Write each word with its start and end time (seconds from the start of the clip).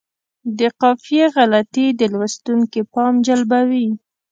د 0.57 0.59
قافیې 0.81 1.25
غلطي 1.35 1.87
د 1.99 2.01
لوستونکي 2.13 2.81
پام 2.93 3.13
جلبوي. 3.27 3.87